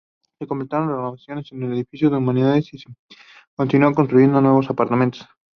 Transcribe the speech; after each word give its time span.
Se 0.39 0.47
completaron 0.47 0.87
renovaciones 0.89 1.51
en 1.51 1.61
el 1.61 1.73
edificio 1.73 2.09
de 2.09 2.17
Humanidades, 2.17 2.73
y 2.73 2.79
se 2.79 2.89
continúan 3.55 3.93
construyendo 3.93 4.41
nuevos 4.41 4.67
apartamentos. 4.71 5.27